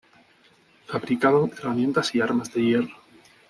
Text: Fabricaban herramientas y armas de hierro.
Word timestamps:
Fabricaban 0.87 1.51
herramientas 1.55 2.15
y 2.15 2.21
armas 2.21 2.51
de 2.51 2.61
hierro. 2.63 2.89